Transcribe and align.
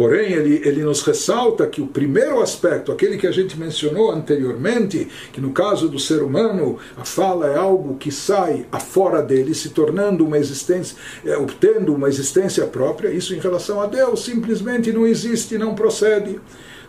Porém, 0.00 0.32
ele, 0.32 0.66
ele 0.66 0.82
nos 0.82 1.02
ressalta 1.02 1.66
que 1.66 1.82
o 1.82 1.86
primeiro 1.86 2.40
aspecto, 2.40 2.90
aquele 2.90 3.18
que 3.18 3.26
a 3.26 3.30
gente 3.30 3.60
mencionou 3.60 4.10
anteriormente, 4.10 5.06
que 5.30 5.42
no 5.42 5.52
caso 5.52 5.90
do 5.90 5.98
ser 5.98 6.22
humano, 6.22 6.78
a 6.96 7.04
fala 7.04 7.48
é 7.48 7.58
algo 7.58 7.98
que 7.98 8.10
sai 8.10 8.64
afora 8.72 9.20
dele, 9.20 9.54
se 9.54 9.68
tornando 9.68 10.24
uma 10.24 10.38
existência, 10.38 10.96
é, 11.22 11.36
obtendo 11.36 11.94
uma 11.94 12.08
existência 12.08 12.64
própria, 12.64 13.10
isso 13.10 13.34
em 13.34 13.40
relação 13.40 13.78
a 13.78 13.84
Deus 13.84 14.24
simplesmente 14.24 14.90
não 14.90 15.06
existe, 15.06 15.58
não 15.58 15.74
procede. 15.74 16.40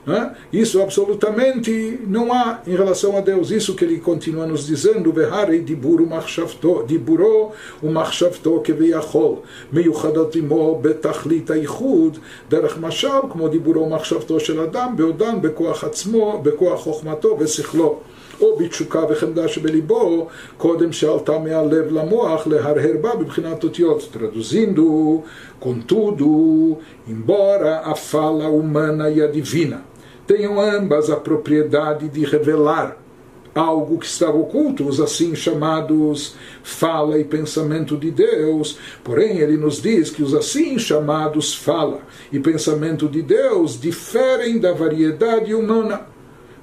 Né? 0.07 0.37
Isso 0.53 0.81
absolutamente 0.81 1.99
não 2.07 2.33
há 2.33 2.61
em 2.67 2.77
relação 2.77 3.17
a 3.17 3.21
Deus. 3.21 3.51
Isso 3.51 3.75
que 3.75 3.85
ele 3.85 3.99
continua 3.99 4.47
nos 4.47 4.65
dizendo, 4.67 5.13
Vehari 5.13 5.61
diburu 5.61 6.07
machshavto, 6.07 6.85
diburo 6.87 7.51
umachshavto 7.83 8.61
כביכול, 8.65 9.37
מיוחדות 9.73 10.37
עמו 10.37 10.79
בתכלית 10.83 11.51
הייחוד, 11.51 12.19
דרך 12.49 12.79
משל, 12.79 13.09
כמו 13.33 13.49
דיבורו 13.49 13.83
ומחשבתו 13.83 14.41
של 14.41 14.61
אדם, 14.61 14.97
בעודן 14.97 15.41
בכוח 15.41 15.85
עצמו, 15.85 16.41
בכוח 16.43 16.81
חוכמתו 16.81 17.37
ושכלו. 17.41 18.01
או 18.41 18.57
בתשוקה 18.57 19.03
וחמדה 19.09 19.49
שבליבו, 19.49 20.27
קודם 20.57 20.93
שעלתה 20.93 21.39
מהלב 21.39 21.93
למוח 21.93 22.47
להרהר 22.47 22.97
בה 23.01 23.15
בבחינת 23.15 23.65
אותיות. 23.65 24.09
Traduzindo, 24.13 25.23
contudo, 25.59 26.79
embora 27.09 27.81
a 27.81 27.95
fala 27.95 28.47
humana 28.49 29.11
e 29.11 29.23
a 29.23 29.29
divina 29.29 29.90
tenham 30.32 30.62
ambas 30.62 31.10
a 31.10 31.18
propriedade 31.18 32.08
de 32.08 32.24
revelar 32.24 32.98
algo 33.54 33.98
que 33.98 34.06
estava 34.06 34.38
oculto, 34.38 34.88
os 34.88 35.02
assim 35.02 35.36
chamados 35.36 36.36
fala 36.64 37.20
e 37.20 37.26
pensamento 37.26 37.98
de 37.98 38.12
Deus. 38.12 38.78
Porém, 39.04 39.40
ele 39.40 39.58
nos 39.58 39.82
diz 39.82 40.10
que 40.10 40.24
os 40.24 40.34
assim 40.34 40.80
chamados 40.80 41.54
fala 41.54 42.00
e 42.32 42.40
pensamento 42.40 43.10
de 43.10 43.22
Deus 43.22 43.78
diferem 43.78 44.58
da 44.58 44.72
variedade 44.72 45.54
humana, 45.54 46.08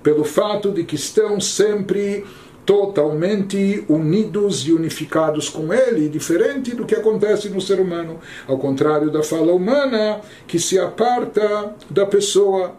pelo 0.02 0.24
fato 0.24 0.70
de 0.70 0.82
que 0.82 0.94
estão 0.94 1.38
sempre 1.38 2.24
totalmente 2.64 3.84
unidos 3.86 4.66
e 4.66 4.72
unificados 4.72 5.50
com 5.50 5.74
ele, 5.74 6.08
diferente 6.08 6.74
do 6.74 6.86
que 6.86 6.94
acontece 6.94 7.50
no 7.50 7.60
ser 7.60 7.80
humano, 7.80 8.18
ao 8.46 8.56
contrário 8.56 9.10
da 9.10 9.22
fala 9.22 9.52
humana 9.52 10.22
que 10.46 10.58
se 10.58 10.78
aparta 10.78 11.74
da 11.90 12.06
pessoa 12.06 12.74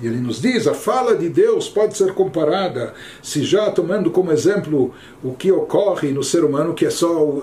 e 0.00 0.06
ele 0.06 0.18
nos 0.18 0.40
diz, 0.40 0.66
a 0.66 0.74
fala 0.74 1.16
de 1.16 1.28
Deus 1.28 1.68
pode 1.68 1.96
ser 1.96 2.14
comparada, 2.14 2.94
se 3.22 3.42
já 3.42 3.70
tomando 3.70 4.10
como 4.10 4.32
exemplo 4.32 4.94
o 5.22 5.32
que 5.32 5.50
ocorre 5.50 6.12
no 6.12 6.22
ser 6.22 6.44
humano, 6.44 6.74
que 6.74 6.86
é 6.86 6.90
só, 6.90 7.42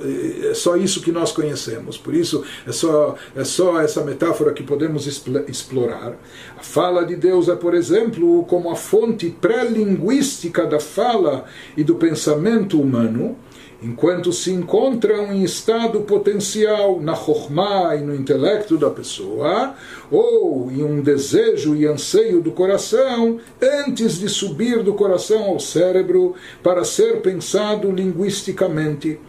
é 0.49 0.53
só 0.53 0.77
isso 0.77 1.01
que 1.01 1.11
nós 1.11 1.31
conhecemos. 1.31 1.97
Por 1.97 2.13
isso, 2.13 2.43
é 2.65 2.71
só, 2.71 3.15
é 3.35 3.43
só 3.43 3.81
essa 3.81 4.03
metáfora 4.03 4.53
que 4.53 4.63
podemos 4.63 5.05
explorar. 5.05 6.17
A 6.57 6.63
fala 6.63 7.05
de 7.05 7.15
Deus 7.15 7.49
é, 7.49 7.55
por 7.55 7.73
exemplo, 7.73 8.43
como 8.45 8.71
a 8.71 8.75
fonte 8.75 9.29
pré-linguística 9.29 10.65
da 10.65 10.79
fala 10.79 11.45
e 11.75 11.83
do 11.83 11.95
pensamento 11.95 12.79
humano, 12.79 13.37
enquanto 13.85 14.33
se 14.33 14.51
encontram 14.51 15.31
em 15.31 15.43
estado 15.43 16.01
potencial 16.01 16.99
na 16.99 17.13
Chokhmah 17.13 17.95
e 17.95 18.01
no 18.01 18.15
intelecto 18.15 18.77
da 18.77 18.89
pessoa, 18.89 19.75
ou 20.09 20.71
em 20.71 20.83
um 20.83 21.01
desejo 21.01 21.75
e 21.75 21.85
anseio 21.85 22.41
do 22.41 22.51
coração, 22.51 23.39
antes 23.61 24.17
de 24.17 24.27
subir 24.27 24.81
do 24.81 24.95
coração 24.95 25.43
ao 25.43 25.59
cérebro 25.59 26.33
para 26.63 26.83
ser 26.83 27.21
pensado 27.21 27.91
linguisticamente. 27.91 29.19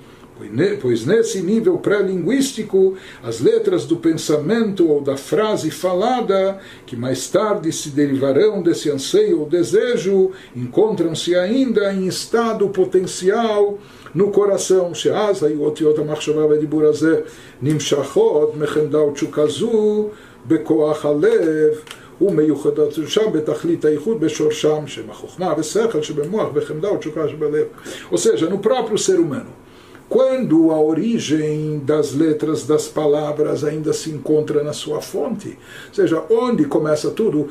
Pois 0.81 1.05
nesse 1.07 1.41
nível 1.41 1.79
pré-linguístico, 1.79 2.95
as 3.23 3.41
letras 3.41 3.87
do 3.87 3.97
pensamento 3.97 4.87
ou 4.87 5.01
da 5.01 5.17
frase 5.17 5.71
falada, 5.71 6.59
que 6.85 6.95
mais 6.95 7.29
tarde 7.29 7.73
se 7.73 7.89
derivarão 7.89 8.63
desse 8.63 8.91
anseio 8.91 9.41
ou 9.41 9.49
desejo, 9.49 10.33
encontram-se 10.55 11.35
ainda 11.35 11.93
em 11.93 12.07
estado 12.07 12.69
potencial 12.69 13.79
no 14.16 14.32
coração, 14.36 14.94
שאז 14.94 15.44
היו 15.44 15.64
אותיות 15.64 16.00
המחשבה 16.00 16.46
והדיבור 16.46 16.84
הזה 16.84 17.22
נמשכות 17.62 18.56
מחמדה 18.58 19.02
ותשוקה 19.02 19.48
זו 19.48 20.10
בכוח 20.48 21.06
הלב 21.06 21.74
ומיוחדות 22.22 22.94
שם 23.08 23.32
בתכלית 23.34 23.86
הייחוד 23.86 24.20
בשורשם 24.20 24.88
שהם 24.88 25.10
החוכמה 25.10 25.54
ושכל 25.58 26.02
שבמוח 26.02 26.50
וחמדה 26.54 26.92
ותשוקה 26.92 27.28
שבלב. 27.28 27.66
Ou 28.12 28.18
seja, 28.18 28.50
no 28.50 28.58
próprio 28.58 28.98
ser 28.98 29.20
humano. 29.20 29.62
Quando 30.10 30.72
a 30.72 30.80
origem 30.94 31.82
das 31.86 32.14
letras 32.14 32.68
das 32.68 32.86
palavras 32.86 33.64
ainda 33.64 33.94
se 33.94 34.10
encontra 34.10 34.62
na 34.62 34.74
sua 34.74 35.00
fonte, 35.00 35.58
ou 35.88 35.96
seja, 35.96 36.22
onde 36.30 36.66
começa 36.66 37.12
tudo, 37.12 37.48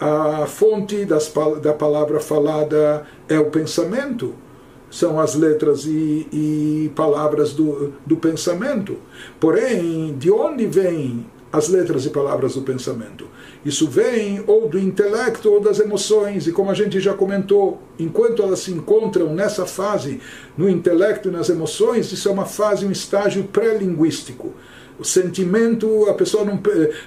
a 0.00 0.46
fonte 0.46 1.04
das, 1.04 1.30
da 1.60 1.74
palavra 1.74 2.18
falada 2.18 3.06
é 3.28 3.38
o 3.38 3.50
pensamento 3.50 4.34
são 4.93 5.19
as 5.19 5.33
letras 5.33 5.85
e, 5.85 6.27
e 6.31 6.91
palavras 6.95 7.51
do, 7.53 7.93
do 8.05 8.15
pensamento. 8.15 8.97
Porém, 9.39 10.15
de 10.19 10.29
onde 10.29 10.67
vêm 10.67 11.25
as 11.51 11.67
letras 11.67 12.05
e 12.05 12.11
palavras 12.11 12.53
do 12.53 12.61
pensamento? 12.61 13.27
Isso 13.65 13.87
vem 13.87 14.43
ou 14.45 14.69
do 14.69 14.77
intelecto 14.77 15.49
ou 15.49 15.59
das 15.59 15.79
emoções, 15.79 16.45
e 16.45 16.51
como 16.51 16.69
a 16.69 16.75
gente 16.75 16.99
já 16.99 17.15
comentou, 17.15 17.81
enquanto 17.97 18.43
elas 18.43 18.59
se 18.59 18.71
encontram 18.71 19.33
nessa 19.33 19.65
fase, 19.65 20.21
no 20.55 20.69
intelecto 20.69 21.27
e 21.27 21.31
nas 21.31 21.49
emoções, 21.49 22.11
isso 22.11 22.29
é 22.29 22.31
uma 22.31 22.45
fase, 22.45 22.85
um 22.85 22.91
estágio 22.91 23.45
pré-linguístico 23.45 24.53
o 25.03 25.05
sentimento, 25.05 26.09
a 26.09 26.13
pessoa 26.13 26.45
não, 26.45 26.61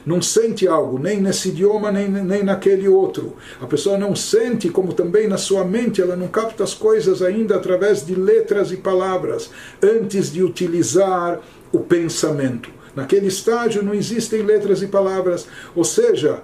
não 0.04 0.20
sente 0.20 0.68
algo, 0.68 0.98
nem 0.98 1.20
nesse 1.20 1.48
idioma, 1.48 1.90
nem, 1.90 2.08
nem 2.08 2.44
naquele 2.44 2.86
outro. 2.86 3.36
A 3.60 3.66
pessoa 3.66 3.96
não 3.96 4.14
sente, 4.14 4.68
como 4.68 4.92
também 4.92 5.26
na 5.26 5.38
sua 5.38 5.64
mente, 5.64 6.02
ela 6.02 6.14
não 6.14 6.28
capta 6.28 6.62
as 6.62 6.74
coisas 6.74 7.22
ainda 7.22 7.56
através 7.56 8.04
de 8.04 8.14
letras 8.14 8.70
e 8.70 8.76
palavras, 8.76 9.50
antes 9.82 10.30
de 10.30 10.42
utilizar 10.42 11.40
o 11.72 11.80
pensamento. 11.80 12.70
Naquele 12.94 13.28
estágio 13.28 13.82
não 13.82 13.94
existem 13.94 14.42
letras 14.42 14.82
e 14.82 14.86
palavras, 14.86 15.46
ou 15.74 15.84
seja, 15.84 16.42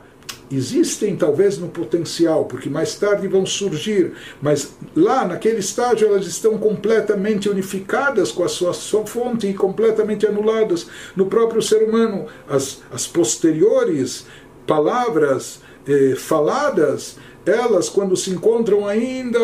existem 0.56 1.16
talvez 1.16 1.58
no 1.58 1.68
potencial, 1.68 2.44
porque 2.44 2.68
mais 2.68 2.94
tarde 2.94 3.28
vão 3.28 3.46
surgir, 3.46 4.12
mas 4.40 4.74
lá 4.94 5.26
naquele 5.26 5.58
estágio 5.58 6.08
elas 6.08 6.26
estão 6.26 6.58
completamente 6.58 7.48
unificadas 7.48 8.30
com 8.30 8.44
a 8.44 8.48
sua, 8.48 8.72
sua 8.72 9.06
fonte 9.06 9.46
e 9.46 9.54
completamente 9.54 10.26
anuladas 10.26 10.86
no 11.16 11.26
próprio 11.26 11.62
ser 11.62 11.82
humano. 11.82 12.26
As, 12.48 12.82
as 12.92 13.06
posteriores 13.06 14.26
palavras 14.66 15.60
eh, 15.86 16.14
faladas 16.16 17.16
elas, 17.44 17.88
quando 17.88 18.16
se 18.16 18.30
encontram 18.30 18.86
ainda 18.86 19.38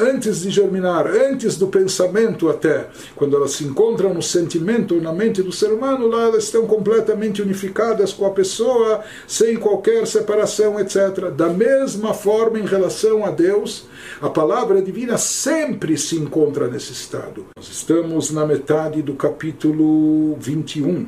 antes 0.00 0.42
de 0.42 0.50
germinar, 0.50 1.06
antes 1.06 1.56
do 1.56 1.66
pensamento 1.66 2.48
até, 2.48 2.88
quando 3.16 3.36
elas 3.36 3.52
se 3.52 3.64
encontram 3.64 4.14
no 4.14 4.22
sentimento 4.22 5.00
na 5.00 5.12
mente 5.12 5.42
do 5.42 5.52
ser 5.52 5.72
humano, 5.72 6.06
lá 6.06 6.24
elas 6.24 6.44
estão 6.44 6.66
completamente 6.66 7.42
unificadas 7.42 8.12
com 8.12 8.24
a 8.26 8.30
pessoa, 8.30 9.02
sem 9.26 9.56
qualquer 9.56 10.06
separação, 10.06 10.78
etc. 10.78 11.30
Da 11.36 11.48
mesma 11.48 12.14
forma, 12.14 12.58
em 12.58 12.66
relação 12.66 13.24
a 13.24 13.30
Deus, 13.30 13.86
a 14.20 14.28
palavra 14.28 14.80
divina 14.80 15.18
sempre 15.18 15.96
se 15.96 16.16
encontra 16.16 16.68
nesse 16.68 16.92
estado. 16.92 17.46
Nós 17.56 17.68
estamos 17.68 18.30
na 18.30 18.46
metade 18.46 19.02
do 19.02 19.14
capítulo 19.14 20.36
21, 20.38 21.06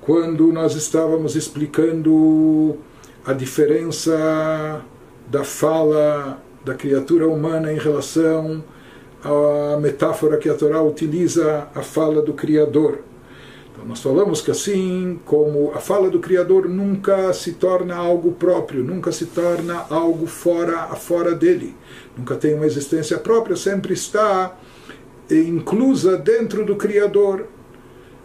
quando 0.00 0.52
nós 0.52 0.74
estávamos 0.74 1.36
explicando 1.36 2.76
a 3.24 3.32
diferença 3.32 4.82
da 5.32 5.44
fala 5.44 6.38
da 6.62 6.74
criatura 6.74 7.26
humana 7.26 7.72
em 7.72 7.78
relação 7.78 8.62
à 9.24 9.78
metáfora 9.80 10.36
que 10.36 10.46
a 10.46 10.52
Torá 10.52 10.82
utiliza, 10.82 11.68
a 11.74 11.80
fala 11.80 12.20
do 12.20 12.34
Criador. 12.34 12.98
Então, 13.72 13.86
nós 13.86 14.02
falamos 14.02 14.42
que 14.42 14.50
assim 14.50 15.18
como 15.24 15.72
a 15.74 15.78
fala 15.78 16.10
do 16.10 16.18
Criador 16.18 16.68
nunca 16.68 17.32
se 17.32 17.52
torna 17.52 17.96
algo 17.96 18.32
próprio, 18.32 18.84
nunca 18.84 19.10
se 19.10 19.24
torna 19.24 19.86
algo 19.88 20.26
fora, 20.26 20.86
fora 20.96 21.34
dele, 21.34 21.74
nunca 22.14 22.34
tem 22.34 22.52
uma 22.52 22.66
existência 22.66 23.16
própria, 23.16 23.56
sempre 23.56 23.94
está 23.94 24.54
inclusa 25.30 26.18
dentro 26.18 26.62
do 26.62 26.76
Criador. 26.76 27.46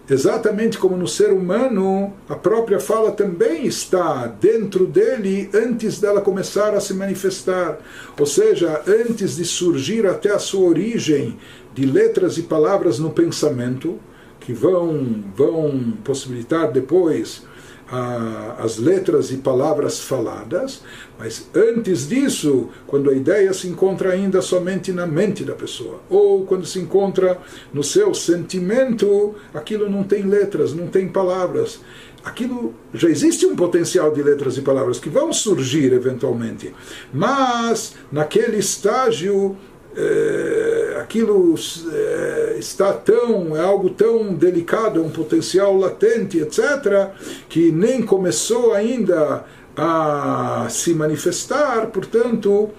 Exatamente 0.10 0.78
como 0.78 0.96
no 0.96 1.08
ser 1.08 1.34
humano, 1.34 2.14
a 2.30 2.36
própria 2.36 2.80
fala 2.80 3.12
também 3.12 3.66
está 3.66 4.26
dentro 4.28 4.88
dele 4.88 5.50
antes 5.54 6.00
dela 6.00 6.22
começar 6.22 6.74
a 6.74 6.80
se 6.80 6.94
manifestar. 6.94 7.78
Ou 8.18 8.26
seja, 8.26 8.82
antes 8.88 9.36
de 9.36 9.44
surgir 9.44 10.06
até 10.06 10.32
a 10.32 10.40
sua 10.40 10.70
origem 10.70 11.38
de 11.74 11.86
letras 11.86 12.38
e 12.38 12.44
palavras 12.44 13.00
no 13.00 13.10
pensamento, 13.10 14.00
que 14.40 14.54
vão, 14.54 15.26
vão 15.36 15.94
possibilitar 16.06 16.72
depois 16.72 17.44
a, 17.90 18.58
as 18.60 18.78
letras 18.78 19.32
e 19.32 19.38
palavras 19.38 20.00
faladas, 20.00 20.82
mas 21.18 21.50
antes 21.56 22.08
disso, 22.08 22.70
quando 22.86 23.10
a 23.10 23.14
ideia 23.14 23.54
se 23.54 23.68
encontra 23.68 24.12
ainda 24.12 24.42
somente 24.42 24.92
na 24.92 25.08
mente 25.08 25.44
da 25.44 25.54
pessoa, 25.54 26.02
ou 26.10 26.46
quando 26.46 26.66
se 26.66 26.80
encontra 26.80 27.40
no 27.74 27.84
seu 27.84 28.14
sentimento, 28.14 29.36
aquilo 29.54 29.90
não 29.90 30.04
tem 30.04 30.24
letras, 30.24 30.74
não 30.74 30.88
tem 30.88 31.08
palavras. 31.08 31.80
aquilo 32.24 32.74
já 32.94 33.10
existe 33.10 33.46
um 33.46 33.56
potencial 33.56 34.12
de 34.12 34.22
letras 34.22 34.58
e 34.58 34.62
palavras 34.62 35.00
que 35.00 35.10
vão 35.10 35.32
surgir 35.32 35.94
eventualmente, 35.94 36.74
mas 37.14 37.96
naquele 38.12 38.58
estágio 38.58 39.56
é, 40.00 41.00
aquilo 41.02 41.56
é, 41.92 42.56
está 42.60 42.94
tão, 42.94 43.58
é 43.58 43.62
algo 43.62 43.90
tão 43.90 44.32
delicado, 44.32 45.00
é 45.00 45.04
um 45.04 45.10
potencial 45.10 45.76
latente, 45.76 46.38
etc., 46.38 47.10
que 47.50 47.72
nem 47.72 48.04
começou 48.04 48.74
ainda 48.74 49.44
a 49.76 50.68
se 50.70 50.94
manifestar, 50.94 51.88
portanto, 51.88 52.70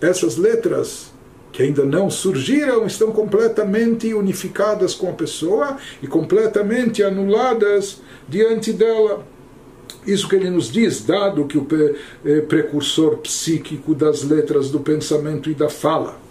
essas 0.00 0.36
letras 0.36 1.12
que 1.52 1.62
ainda 1.62 1.84
não 1.84 2.10
surgiram 2.10 2.86
estão 2.86 3.12
completamente 3.12 4.12
unificadas 4.12 4.94
com 4.94 5.10
a 5.10 5.12
pessoa 5.12 5.76
e 6.02 6.08
completamente 6.08 7.04
anuladas 7.04 8.00
diante 8.28 8.72
dela. 8.72 9.24
Isso 10.04 10.28
que 10.28 10.34
ele 10.34 10.50
nos 10.50 10.72
diz, 10.72 11.04
dado 11.04 11.44
que 11.44 11.58
o 11.58 11.66
eh, 12.24 12.40
precursor 12.40 13.18
psíquico 13.18 13.94
das 13.94 14.24
letras 14.24 14.70
do 14.70 14.80
pensamento 14.80 15.50
e 15.50 15.54
da 15.54 15.68
fala 15.68 16.21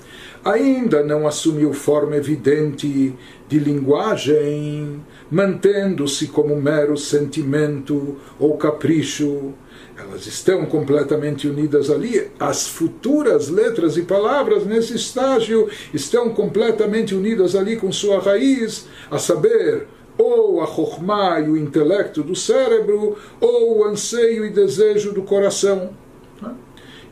ainda 0.44 1.04
não 1.04 1.28
assumiu 1.28 1.74
forma 1.74 2.16
evidente 2.16 3.16
de 3.48 3.60
linguagem, 3.60 5.02
mantendo-se 5.30 6.28
como 6.28 6.56
mero 6.56 6.98
sentimento 6.98 8.18
ou 8.40 8.58
capricho. 8.58 9.54
Elas 9.98 10.26
estão 10.26 10.66
completamente 10.66 11.48
unidas 11.48 11.90
ali. 11.90 12.30
As 12.40 12.68
futuras 12.68 13.50
letras 13.50 13.98
e 13.98 14.02
palavras 14.02 14.66
nesse 14.66 14.96
estágio 14.96 15.70
estão 15.94 16.30
completamente 16.30 17.14
unidas 17.14 17.56
ali 17.56 17.76
com 17.76 17.92
sua 17.92 18.20
raiz, 18.20 18.88
a 19.12 19.20
saber, 19.20 19.88
ou 20.18 20.62
a 20.62 20.66
chokmah 20.66 21.42
e 21.42 21.50
o 21.50 21.58
intelecto 21.58 22.24
do 22.24 22.36
cérebro, 22.36 23.16
ou 23.40 23.80
o 23.80 23.86
anseio 23.86 24.46
e 24.46 24.50
desejo 24.50 25.12
do 25.12 25.22
coração. 25.22 25.92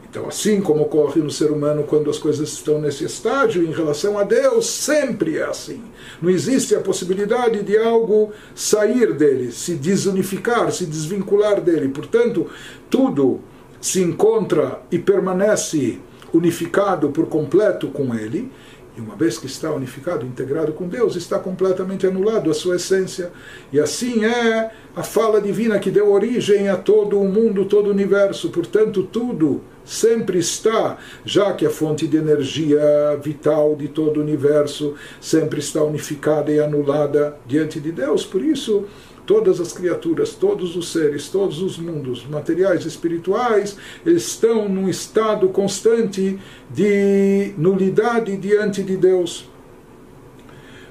Então, 0.09 0.27
assim 0.27 0.59
como 0.59 0.83
ocorre 0.83 1.21
no 1.21 1.29
ser 1.29 1.51
humano 1.51 1.83
quando 1.83 2.09
as 2.09 2.17
coisas 2.17 2.49
estão 2.49 2.81
nesse 2.81 3.03
estágio, 3.03 3.63
em 3.63 3.71
relação 3.71 4.17
a 4.17 4.23
Deus, 4.23 4.65
sempre 4.65 5.37
é 5.37 5.43
assim. 5.43 5.83
Não 6.19 6.31
existe 6.31 6.73
a 6.73 6.79
possibilidade 6.79 7.61
de 7.61 7.77
algo 7.77 8.31
sair 8.55 9.13
dele, 9.13 9.51
se 9.51 9.75
desunificar, 9.75 10.71
se 10.71 10.87
desvincular 10.87 11.61
dele. 11.61 11.89
Portanto, 11.89 12.47
tudo 12.89 13.39
se 13.79 14.01
encontra 14.01 14.81
e 14.91 14.97
permanece 14.97 15.99
unificado 16.33 17.09
por 17.09 17.27
completo 17.27 17.87
com 17.89 18.15
ele. 18.15 18.51
E 18.99 19.01
uma 19.01 19.15
vez 19.15 19.37
que 19.37 19.45
está 19.45 19.71
unificado, 19.71 20.25
integrado 20.25 20.73
com 20.73 20.85
Deus, 20.85 21.15
está 21.15 21.39
completamente 21.39 22.05
anulado 22.05 22.51
a 22.51 22.53
sua 22.53 22.75
essência. 22.75 23.31
E 23.71 23.79
assim 23.79 24.25
é 24.25 24.71
a 24.93 25.03
fala 25.03 25.39
divina 25.39 25.79
que 25.79 25.89
deu 25.89 26.11
origem 26.11 26.67
a 26.67 26.75
todo 26.75 27.17
o 27.17 27.25
mundo, 27.25 27.63
todo 27.63 27.87
o 27.87 27.91
universo. 27.91 28.49
Portanto, 28.49 29.03
tudo 29.03 29.61
sempre 29.85 30.37
está, 30.37 30.97
já 31.23 31.53
que 31.53 31.65
a 31.65 31.69
fonte 31.69 32.07
de 32.07 32.17
energia 32.17 32.81
vital 33.23 33.73
de 33.73 33.87
todo 33.87 34.17
o 34.17 34.21
universo 34.21 34.95
sempre 35.21 35.61
está 35.61 35.81
unificada 35.81 36.51
e 36.51 36.59
anulada 36.59 37.37
diante 37.47 37.79
de 37.79 37.93
Deus. 37.93 38.25
Por 38.25 38.43
isso, 38.43 38.85
todas 39.29 39.61
as 39.61 39.71
criaturas, 39.71 40.33
todos 40.33 40.75
os 40.75 40.91
seres, 40.91 41.29
todos 41.29 41.61
os 41.61 41.77
mundos 41.77 42.25
materiais 42.25 42.83
e 42.83 42.87
espirituais 42.87 43.77
estão 44.03 44.67
num 44.67 44.89
estado 44.89 45.49
constante 45.49 46.39
de 46.67 47.53
nulidade 47.55 48.35
diante 48.37 48.81
de 48.81 48.97
Deus. 48.97 49.47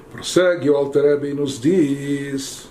Prossegue 0.09 0.69
o 0.69 0.77
Alter 0.77 1.21
e 1.25 1.33
nos 1.33 1.59
diz 1.59 2.69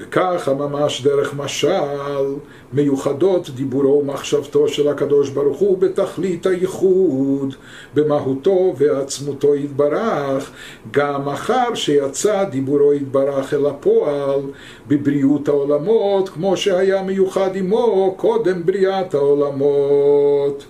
וככה 0.00 0.54
ממש 0.54 1.02
דרך 1.02 1.34
משל 1.34 2.36
מיוחדות 2.72 3.50
דיבורו 3.50 3.98
ומחשבתו 3.98 4.68
של 4.68 4.88
הקדוש 4.88 5.28
ברוך 5.28 5.58
הוא 5.58 5.78
בתכלית 5.78 6.46
הייחוד, 6.46 7.54
במהותו 7.94 8.74
ועצמותו 8.78 9.54
יתברך, 9.54 10.50
גם 10.90 11.28
אחר 11.28 11.74
שיצא 11.74 12.44
דיבורו 12.44 12.94
יתברך 12.94 13.54
אל 13.54 13.66
הפועל 13.66 14.40
בבריאות 14.88 15.48
העולמות, 15.48 16.28
כמו 16.28 16.56
שהיה 16.56 17.02
מיוחד 17.02 17.50
עמו 17.54 18.14
קודם 18.16 18.66
בריאת 18.66 19.14
העולמות. 19.14 20.64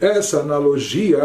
Essa 0.00 0.42
analogia 0.42 1.18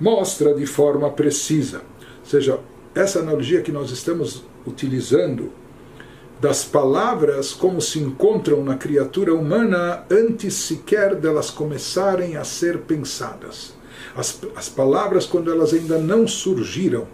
mostra 0.00 0.54
de 0.54 0.66
forma 0.66 1.10
precisa, 1.10 1.78
ou 2.22 2.28
seja, 2.32 2.60
essa 2.94 3.18
analogia 3.18 3.60
que 3.60 3.72
nós 3.72 3.90
estamos 3.90 4.44
utilizando 4.64 5.50
das 6.39 6.63
palavras 6.63 7.53
como 7.53 7.81
se 7.81 7.99
encontram 7.99 8.63
na 8.63 8.75
criatura 8.75 9.33
humana 9.33 10.03
antes 10.09 10.53
sequer 10.53 11.15
delas 11.15 11.49
começarem 11.49 12.37
a 12.37 12.43
ser 12.43 12.79
pensadas. 12.79 13.73
As, 14.15 14.39
as 14.55 14.69
palavras, 14.69 15.25
quando 15.25 15.51
elas 15.51 15.73
ainda 15.73 15.97
não 15.97 16.27
surgiram, 16.27 17.07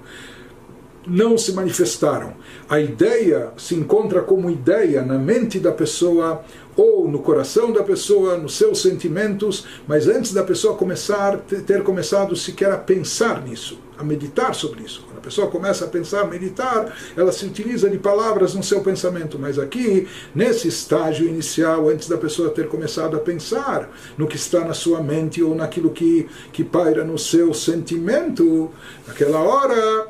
não 1.06 1.38
se 1.38 1.52
manifestaram. 1.54 2.34
A 2.70 2.80
ideia 2.80 3.52
se 3.58 3.76
encontra 3.76 4.22
como 4.22 4.50
ideia 4.50 5.02
na 5.04 5.18
mente 5.18 5.60
da 5.60 5.72
pessoa 5.72 6.44
ou 6.76 7.08
no 7.08 7.20
coração 7.20 7.72
da 7.72 7.84
pessoa, 7.84 8.38
nos 8.38 8.56
seus 8.56 8.82
sentimentos, 8.82 9.66
mas 9.88 10.08
antes 10.08 10.34
da 10.34 10.44
pessoa 10.44 10.76
começar 10.76 11.38
ter 11.38 11.84
começado 11.84 12.36
sequer 12.36 12.72
a 12.72 12.78
pensar 12.78 13.44
nisso, 13.44 13.80
a 14.02 14.04
meditar 14.04 14.54
sobre 14.54 14.84
isso. 14.84 15.04
Quando 15.06 15.20
a 15.20 15.22
pessoa 15.22 15.48
começa 15.48 15.86
a 15.86 15.88
pensar, 15.88 16.28
meditar, 16.28 16.94
ela 17.16 17.32
se 17.32 17.46
utiliza 17.46 17.90
de 17.90 17.98
palavras 17.98 18.54
no 18.54 18.64
seu 18.64 18.82
pensamento, 18.82 19.38
mas 19.40 19.58
aqui, 19.58 20.08
nesse 20.36 20.68
estágio 20.68 21.28
inicial, 21.28 21.88
antes 21.88 22.10
da 22.10 22.18
pessoa 22.18 22.50
ter 22.50 22.68
começado 22.68 23.16
a 23.16 23.20
pensar 23.20 23.90
no 24.18 24.28
que 24.28 24.36
está 24.36 24.66
na 24.66 24.74
sua 24.74 25.02
mente 25.02 25.42
ou 25.42 25.56
naquilo 25.56 25.92
que, 25.92 26.28
que 26.52 26.64
paira 26.64 27.04
no 27.04 27.18
seu 27.18 27.54
sentimento, 27.54 28.72
naquela 29.08 29.40
hora 29.40 30.08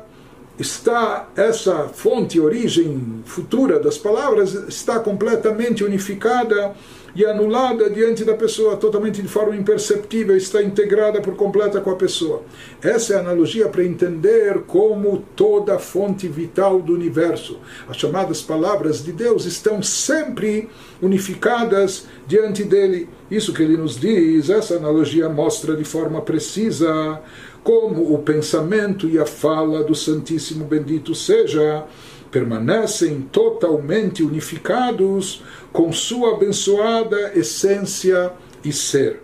está 0.58 1.28
essa 1.36 1.88
fonte, 1.88 2.38
origem 2.38 3.22
futura 3.24 3.78
das 3.78 3.98
palavras, 3.98 4.54
está 4.68 5.00
completamente 5.00 5.82
unificada 5.84 6.74
e 7.14 7.24
anulada 7.24 7.90
diante 7.90 8.24
da 8.24 8.34
pessoa, 8.34 8.76
totalmente 8.76 9.20
de 9.20 9.28
forma 9.28 9.54
imperceptível, 9.54 10.36
está 10.36 10.62
integrada 10.62 11.20
por 11.20 11.36
completa 11.36 11.80
com 11.80 11.90
a 11.90 11.96
pessoa. 11.96 12.42
Essa 12.82 13.14
é 13.14 13.16
a 13.16 13.20
analogia 13.20 13.68
para 13.68 13.84
entender 13.84 14.62
como 14.66 15.24
toda 15.36 15.78
fonte 15.78 16.26
vital 16.26 16.80
do 16.80 16.94
universo, 16.94 17.58
as 17.88 17.96
chamadas 17.96 18.40
palavras 18.40 19.04
de 19.04 19.12
Deus, 19.12 19.44
estão 19.44 19.82
sempre 19.82 20.68
unificadas 21.00 22.06
diante 22.26 22.64
dele. 22.64 23.08
Isso 23.30 23.52
que 23.52 23.62
ele 23.62 23.76
nos 23.76 23.98
diz, 23.98 24.48
essa 24.48 24.76
analogia 24.76 25.28
mostra 25.28 25.76
de 25.76 25.84
forma 25.84 26.20
precisa 26.22 27.20
como 27.62 28.12
o 28.12 28.18
pensamento 28.18 29.08
e 29.08 29.18
a 29.18 29.26
fala 29.26 29.84
do 29.84 29.94
Santíssimo 29.94 30.64
Bendito 30.64 31.14
seja, 31.14 31.84
permanecem 32.32 33.20
totalmente 33.30 34.22
unificados 34.22 35.44
com 35.70 35.92
sua 35.92 36.34
abençoada 36.34 37.32
essência 37.38 38.32
e 38.64 38.72
ser, 38.72 39.22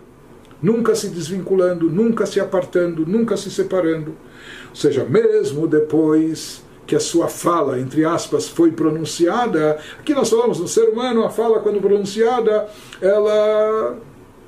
nunca 0.61 0.93
se 0.93 1.09
desvinculando, 1.09 1.89
nunca 1.89 2.27
se 2.27 2.39
apartando, 2.39 3.05
nunca 3.05 3.35
se 3.35 3.49
separando. 3.49 4.15
Ou 4.69 4.75
seja, 4.75 5.03
mesmo 5.03 5.67
depois 5.67 6.63
que 6.85 6.95
a 6.95 6.99
sua 6.99 7.27
fala, 7.27 7.79
entre 7.79 8.05
aspas, 8.05 8.47
foi 8.47 8.71
pronunciada, 8.71 9.79
aqui 9.99 10.13
nós 10.13 10.29
falamos 10.29 10.59
no 10.59 10.67
ser 10.67 10.89
humano, 10.89 11.23
a 11.23 11.29
fala 11.29 11.59
quando 11.59 11.81
pronunciada, 11.81 12.67
ela 13.01 13.97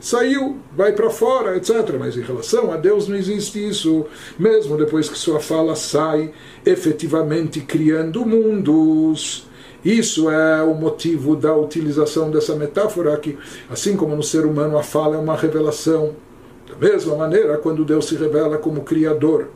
saiu, 0.01 0.57
vai 0.75 0.91
para 0.91 1.09
fora, 1.09 1.55
etc. 1.55 1.95
Mas 1.97 2.17
em 2.17 2.21
relação 2.21 2.71
a 2.71 2.77
Deus 2.77 3.07
não 3.07 3.15
existe 3.15 3.65
isso. 3.65 4.05
Mesmo 4.37 4.75
depois 4.75 5.07
que 5.07 5.17
sua 5.17 5.39
fala 5.39 5.75
sai, 5.75 6.33
efetivamente 6.65 7.61
criando 7.61 8.25
mundos. 8.25 9.47
Isso 9.85 10.29
é 10.29 10.61
o 10.61 10.75
motivo 10.75 11.35
da 11.35 11.55
utilização 11.55 12.29
dessa 12.29 12.55
metáfora 12.55 13.17
que, 13.17 13.37
assim 13.69 13.95
como 13.95 14.15
no 14.15 14.21
ser 14.21 14.45
humano 14.45 14.77
a 14.77 14.83
fala 14.83 15.15
é 15.15 15.19
uma 15.19 15.35
revelação, 15.35 16.15
da 16.69 16.75
mesma 16.75 17.15
maneira, 17.15 17.57
quando 17.57 17.83
Deus 17.83 18.05
se 18.05 18.15
revela 18.15 18.57
como 18.57 18.81
Criador, 18.81 19.49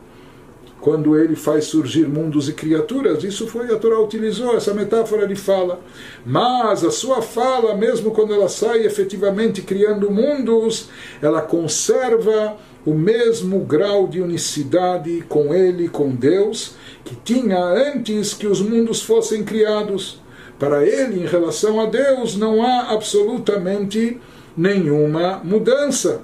quando 0.86 1.18
ele 1.18 1.34
faz 1.34 1.64
surgir 1.64 2.06
mundos 2.06 2.48
e 2.48 2.52
criaturas, 2.52 3.24
isso 3.24 3.48
foi 3.48 3.74
a 3.74 3.76
Torá 3.76 3.98
utilizou 3.98 4.56
essa 4.56 4.72
metáfora 4.72 5.26
de 5.26 5.34
fala. 5.34 5.80
Mas 6.24 6.84
a 6.84 6.92
sua 6.92 7.20
fala, 7.20 7.74
mesmo 7.74 8.12
quando 8.12 8.32
ela 8.32 8.48
sai 8.48 8.86
efetivamente 8.86 9.62
criando 9.62 10.08
mundos, 10.08 10.88
ela 11.20 11.42
conserva 11.42 12.56
o 12.86 12.94
mesmo 12.94 13.58
grau 13.64 14.06
de 14.06 14.22
unicidade 14.22 15.24
com 15.28 15.52
ele, 15.52 15.88
com 15.88 16.14
Deus, 16.14 16.76
que 17.04 17.16
tinha 17.16 17.58
antes 17.58 18.32
que 18.32 18.46
os 18.46 18.60
mundos 18.60 19.02
fossem 19.02 19.42
criados. 19.42 20.22
Para 20.56 20.86
ele, 20.86 21.20
em 21.20 21.26
relação 21.26 21.80
a 21.80 21.86
Deus, 21.86 22.36
não 22.36 22.62
há 22.64 22.92
absolutamente 22.92 24.20
nenhuma 24.56 25.40
mudança. 25.42 26.22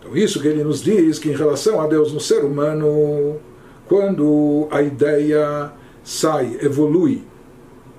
Então, 0.00 0.16
isso 0.16 0.40
que 0.40 0.48
ele 0.48 0.64
nos 0.64 0.82
diz 0.82 1.18
que 1.18 1.28
em 1.28 1.36
relação 1.36 1.80
a 1.80 1.86
Deus 1.86 2.12
no 2.12 2.20
ser 2.20 2.42
humano, 2.42 3.38
quando 3.86 4.66
a 4.70 4.82
ideia 4.82 5.70
sai, 6.02 6.58
evolui 6.62 7.22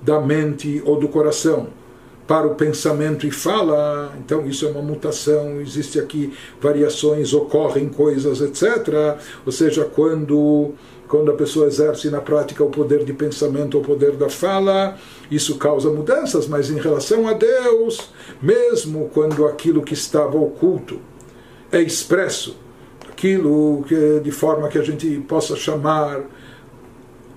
da 0.02 0.20
mente 0.20 0.82
ou 0.84 0.98
do 0.98 1.08
coração 1.08 1.68
para 2.26 2.46
o 2.46 2.54
pensamento 2.54 3.26
e 3.26 3.30
fala, 3.30 4.12
então 4.18 4.46
isso 4.46 4.66
é 4.66 4.70
uma 4.70 4.82
mutação, 4.82 5.60
existe 5.60 5.98
aqui 5.98 6.32
variações, 6.60 7.32
ocorrem 7.32 7.88
coisas, 7.88 8.40
etc. 8.40 9.18
Ou 9.44 9.52
seja, 9.52 9.84
quando 9.84 10.72
quando 11.08 11.30
a 11.30 11.34
pessoa 11.34 11.66
exerce 11.66 12.08
na 12.08 12.22
prática 12.22 12.64
o 12.64 12.70
poder 12.70 13.04
de 13.04 13.12
pensamento 13.12 13.74
ou 13.74 13.82
o 13.82 13.86
poder 13.86 14.12
da 14.12 14.30
fala, 14.30 14.96
isso 15.30 15.58
causa 15.58 15.90
mudanças, 15.90 16.46
mas 16.46 16.70
em 16.70 16.78
relação 16.78 17.28
a 17.28 17.34
Deus, 17.34 18.10
mesmo 18.40 19.10
quando 19.12 19.44
aquilo 19.44 19.82
que 19.82 19.92
estava 19.92 20.38
oculto 20.38 20.98
é 21.72 21.80
expresso, 21.80 22.56
aquilo 23.10 23.82
que 23.88 24.20
de 24.20 24.30
forma 24.30 24.68
que 24.68 24.78
a 24.78 24.82
gente 24.82 25.08
possa 25.26 25.56
chamar, 25.56 26.20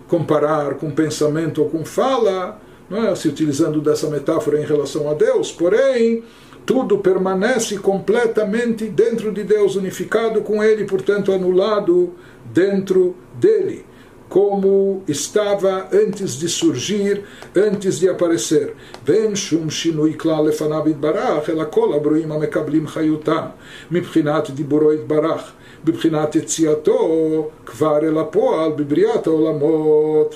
comparar 0.07 0.75
com 0.75 0.91
pensamento 0.91 1.63
ou 1.63 1.69
com 1.69 1.85
fala, 1.85 2.61
é? 2.91 3.15
se 3.15 3.27
utilizando 3.27 3.81
dessa 3.81 4.09
metáfora 4.09 4.61
em 4.61 4.65
relação 4.65 5.09
a 5.09 5.13
Deus, 5.13 5.51
porém 5.51 6.23
tudo 6.65 6.97
permanece 6.97 7.77
completamente 7.77 8.85
dentro 8.85 9.31
de 9.31 9.43
Deus, 9.43 9.75
unificado 9.75 10.41
com 10.41 10.63
Ele, 10.63 10.85
portanto 10.85 11.31
anulado 11.31 12.13
dentro 12.53 13.15
dele, 13.39 13.85
como 14.29 15.03
estava 15.08 15.88
antes 15.91 16.39
de 16.39 16.48
surgir, 16.50 17.22
antes 17.55 18.00
de 18.00 18.10
aparecer. 18.10 18.70
ואין 19.05 19.36
שום 19.36 19.70
שינוי 19.70 20.13
כלל 20.17 20.48
לפניו 20.48 20.89
יתברך, 20.89 21.50
אלא 21.50 21.63
כל 21.70 21.94
הברואים 21.94 22.32
המקבלים 22.32 22.88
חיותם 22.88 23.46
מבחינת 23.91 24.50
דיבורו 24.50 24.94
יתברך, 24.94 25.51
בבחינת 25.86 26.36
יציאתו 26.36 27.50
כבר 27.65 27.98
אל 27.98 28.17
הפועל 28.17 28.72
בבריאת 28.72 29.27
העולמות. 29.27 30.36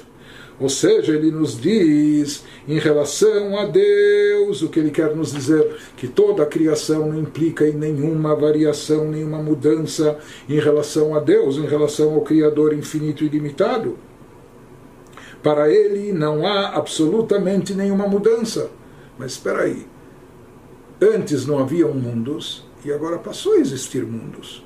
Ou 0.59 0.67
seja, 0.67 1.13
ele 1.13 1.31
nos 1.31 1.59
diz 1.59 2.43
em 2.67 2.77
relação 2.77 3.57
a 3.57 3.65
Deus, 3.65 4.61
o 4.61 4.67
que 4.67 4.79
ele 4.79 4.91
quer 4.91 5.15
nos 5.15 5.31
dizer, 5.31 5.77
que 5.95 6.07
toda 6.07 6.43
a 6.43 6.45
criação 6.45 7.07
não 7.07 7.19
implica 7.19 7.65
em 7.65 7.73
nenhuma 7.73 8.35
variação, 8.35 9.09
nenhuma 9.09 9.41
mudança 9.41 10.19
em 10.49 10.59
relação 10.59 11.15
a 11.15 11.19
Deus, 11.19 11.55
em 11.57 11.65
relação 11.65 12.13
ao 12.13 12.21
Criador 12.21 12.73
infinito 12.73 13.23
e 13.23 13.27
ilimitado. 13.27 13.97
Para 15.41 15.71
ele 15.71 16.11
não 16.11 16.45
há 16.45 16.75
absolutamente 16.75 17.73
nenhuma 17.73 18.07
mudança. 18.07 18.69
Mas 19.17 19.31
espera 19.31 19.63
aí, 19.63 19.87
antes 21.01 21.45
não 21.45 21.59
haviam 21.59 21.93
mundos 21.93 22.67
e 22.83 22.91
agora 22.91 23.17
passou 23.17 23.53
a 23.53 23.59
existir 23.59 24.05
mundos. 24.05 24.65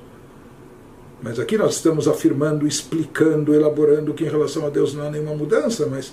Mas 1.24 1.40
aqui 1.40 1.56
nós 1.56 1.76
estamos 1.76 2.06
afirmando, 2.06 2.66
explicando, 2.66 3.54
elaborando 3.54 4.12
que 4.12 4.24
em 4.24 4.28
relação 4.28 4.66
a 4.66 4.68
Deus 4.68 4.92
não 4.92 5.06
há 5.06 5.10
nenhuma 5.10 5.34
mudança, 5.34 5.86
mas 5.86 6.12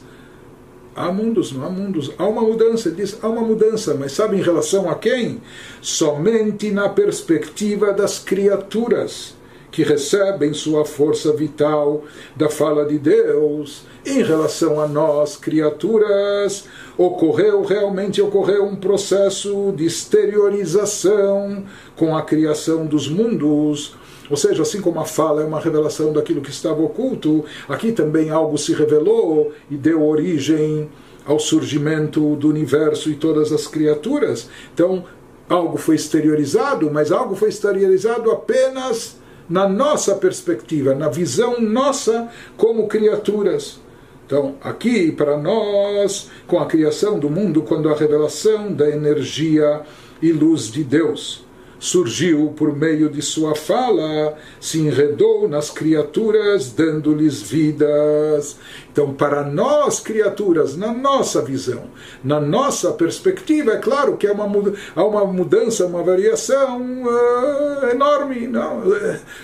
há 0.95 1.11
mundos, 1.11 1.51
não 1.51 1.65
há 1.65 1.69
mundos. 1.69 2.13
Há 2.17 2.25
uma 2.25 2.41
mudança, 2.41 2.87
ele 2.87 2.95
diz, 2.95 3.17
há 3.21 3.27
uma 3.27 3.41
mudança, 3.41 3.93
mas 3.93 4.13
sabe 4.13 4.37
em 4.37 4.41
relação 4.41 4.89
a 4.89 4.95
quem? 4.95 5.41
Somente 5.81 6.71
na 6.71 6.87
perspectiva 6.87 7.91
das 7.91 8.19
criaturas 8.19 9.35
que 9.71 9.83
recebem 9.83 10.53
sua 10.53 10.83
força 10.83 11.31
vital 11.31 12.03
da 12.35 12.49
fala 12.49 12.85
de 12.85 12.99
Deus. 12.99 13.83
Em 14.05 14.21
relação 14.21 14.81
a 14.81 14.87
nós, 14.87 15.37
criaturas, 15.37 16.65
ocorreu 16.97 17.63
realmente 17.63 18.21
ocorreu 18.21 18.65
um 18.65 18.75
processo 18.75 19.73
de 19.75 19.85
exteriorização 19.85 21.63
com 21.95 22.15
a 22.15 22.21
criação 22.21 22.85
dos 22.85 23.07
mundos 23.07 23.95
ou 24.29 24.37
seja, 24.37 24.61
assim 24.61 24.79
como 24.79 24.97
a 24.97 25.03
fala 25.03 25.41
é 25.41 25.45
uma 25.45 25.59
revelação 25.59 26.13
daquilo 26.13 26.39
que 26.39 26.49
estava 26.49 26.81
oculto, 26.81 27.43
aqui 27.67 27.91
também 27.91 28.29
algo 28.29 28.57
se 28.57 28.73
revelou 28.73 29.51
e 29.69 29.75
deu 29.75 30.07
origem 30.07 30.89
ao 31.25 31.37
surgimento 31.37 32.37
do 32.37 32.47
universo 32.47 33.09
e 33.09 33.15
todas 33.15 33.51
as 33.51 33.67
criaturas. 33.67 34.49
Então, 34.73 35.03
algo 35.49 35.77
foi 35.77 35.95
exteriorizado, 35.95 36.89
mas 36.89 37.11
algo 37.11 37.35
foi 37.35 37.49
exteriorizado 37.49 38.31
apenas 38.31 39.17
na 39.51 39.67
nossa 39.67 40.15
perspectiva, 40.15 40.95
na 40.95 41.09
visão 41.09 41.59
nossa 41.59 42.29
como 42.55 42.87
criaturas. 42.87 43.79
Então, 44.25 44.55
aqui 44.61 45.11
para 45.11 45.37
nós, 45.37 46.29
com 46.47 46.57
a 46.57 46.65
criação 46.65 47.19
do 47.19 47.29
mundo, 47.29 47.61
quando 47.61 47.89
a 47.89 47.95
revelação 47.95 48.71
da 48.71 48.89
energia 48.89 49.81
e 50.21 50.31
luz 50.31 50.71
de 50.71 50.85
Deus 50.85 51.43
surgiu 51.81 52.53
por 52.55 52.77
meio 52.77 53.09
de 53.09 53.23
sua 53.23 53.55
fala, 53.55 54.37
se 54.59 54.79
enredou 54.79 55.49
nas 55.49 55.71
criaturas, 55.71 56.71
dando-lhes 56.71 57.41
vidas. 57.41 58.55
Então, 58.91 59.15
para 59.15 59.43
nós, 59.43 59.99
criaturas, 59.99 60.77
na 60.77 60.93
nossa 60.93 61.41
visão, 61.41 61.85
na 62.23 62.39
nossa 62.39 62.91
perspectiva, 62.91 63.71
é 63.71 63.77
claro 63.77 64.15
que 64.15 64.27
há 64.27 64.31
uma, 64.31 64.73
há 64.95 65.03
uma 65.03 65.25
mudança, 65.25 65.87
uma 65.87 66.03
variação 66.03 66.79
uh, 66.81 67.87
enorme. 67.89 68.45
Não? 68.47 68.83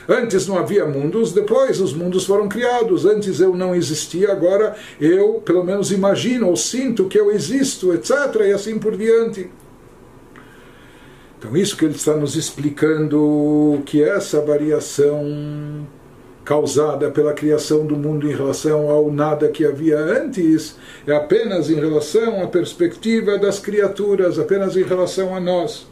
Antes 0.08 0.46
não 0.46 0.60
havia 0.60 0.86
mundos, 0.86 1.34
depois 1.34 1.82
os 1.82 1.92
mundos 1.92 2.24
foram 2.24 2.48
criados. 2.48 3.04
Antes 3.04 3.40
eu 3.40 3.56
não 3.56 3.74
existia, 3.74 4.32
agora 4.32 4.76
eu, 5.02 5.42
pelo 5.44 5.64
menos, 5.64 5.92
imagino 5.92 6.50
ou 6.50 6.56
sinto 6.56 7.06
que 7.06 7.20
eu 7.20 7.32
existo, 7.32 7.92
etc. 7.96 8.12
E 8.46 8.52
assim 8.52 8.78
por 8.78 8.96
diante. 8.96 9.50
Então, 11.40 11.56
isso 11.56 11.78
que 11.78 11.86
ele 11.86 11.96
está 11.96 12.16
nos 12.16 12.36
explicando, 12.36 13.82
que 13.86 14.04
essa 14.04 14.42
variação 14.42 15.88
causada 16.44 17.12
pela 17.12 17.34
criação 17.34 17.86
do 17.86 17.96
mundo 17.98 18.26
em 18.26 18.34
relação 18.34 18.90
ao 18.90 19.12
nada 19.12 19.50
que 19.50 19.66
havia 19.66 20.00
antes, 20.00 20.78
é 21.06 21.14
apenas 21.14 21.70
em 21.70 21.76
relação 21.76 22.42
à 22.42 22.48
perspectiva 22.48 23.38
das 23.38 23.60
criaturas, 23.60 24.40
apenas 24.40 24.78
em 24.78 24.84
relação 24.84 25.36
a 25.36 25.42
nós. 25.42 25.88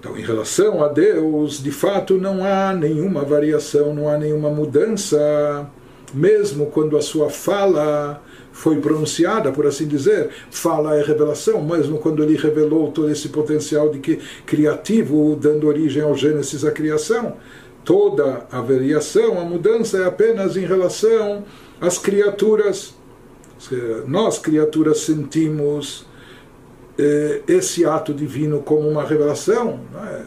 Então, 0.00 0.18
em 0.18 0.22
relação 0.22 0.82
a 0.82 0.88
Deus, 0.88 1.62
de 1.62 1.70
fato 1.70 2.18
não 2.18 2.44
há 2.44 2.74
nenhuma 2.74 3.24
variação, 3.24 3.94
não 3.94 4.08
há 4.08 4.18
nenhuma 4.18 4.50
mudança, 4.50 5.66
mesmo 6.14 6.66
quando 6.66 6.96
a 6.96 7.02
sua 7.02 7.30
fala 7.30 8.22
foi 8.52 8.80
pronunciada, 8.80 9.52
por 9.52 9.66
assim 9.66 9.86
dizer, 9.86 10.30
fala 10.50 10.96
é 10.96 11.02
revelação, 11.02 11.62
mesmo 11.62 11.98
quando 11.98 12.22
ele 12.22 12.36
revelou 12.36 12.90
todo 12.90 13.10
esse 13.10 13.28
potencial 13.28 13.88
de 13.88 14.00
que 14.00 14.18
criativo, 14.44 15.36
dando 15.40 15.68
origem 15.68 16.02
ao 16.02 16.14
Gênesis, 16.14 16.64
a 16.64 16.72
criação. 16.72 17.36
Toda 17.84 18.46
a 18.50 18.60
variação, 18.60 19.40
a 19.40 19.44
mudança 19.44 19.98
é 19.98 20.06
apenas 20.06 20.56
em 20.56 20.66
relação 20.66 21.44
às 21.80 21.98
criaturas. 21.98 22.94
Nós, 24.06 24.38
criaturas, 24.38 24.98
sentimos 24.98 26.04
eh, 26.98 27.42
esse 27.46 27.84
ato 27.84 28.12
divino 28.12 28.60
como 28.60 28.88
uma 28.88 29.04
revelação, 29.04 29.80
é? 30.04 30.22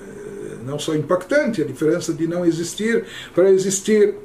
não 0.65 0.79
só 0.79 0.95
impactante, 0.95 1.61
a 1.61 1.65
diferença 1.65 2.13
de 2.13 2.27
não 2.27 2.45
existir 2.45 3.03
para 3.35 3.49
existir 3.49 4.15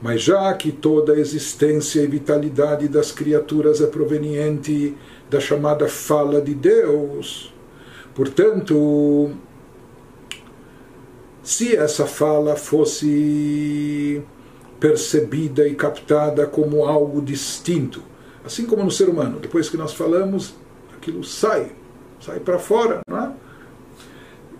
mas 0.00 0.22
já 0.22 0.52
que 0.54 0.70
toda 0.70 1.12
a 1.12 1.18
existência 1.18 2.00
e 2.00 2.06
vitalidade 2.06 2.86
das 2.88 3.10
criaturas 3.10 3.80
é 3.80 3.86
proveniente 3.86 4.96
da 5.28 5.40
chamada 5.40 5.88
fala 5.88 6.40
de 6.40 6.54
Deus, 6.54 7.52
portanto, 8.14 9.30
se 11.42 11.76
essa 11.76 12.06
fala 12.06 12.56
fosse 12.56 14.22
percebida 14.78 15.66
e 15.66 15.74
captada 15.74 16.46
como 16.46 16.84
algo 16.84 17.20
distinto, 17.20 18.02
assim 18.44 18.66
como 18.66 18.84
no 18.84 18.90
ser 18.90 19.08
humano, 19.08 19.40
depois 19.40 19.68
que 19.68 19.76
nós 19.76 19.92
falamos, 19.92 20.54
aquilo 20.96 21.24
sai, 21.24 21.72
sai 22.20 22.38
para 22.38 22.58
fora, 22.58 23.00
não 23.08 23.18
é? 23.18 23.32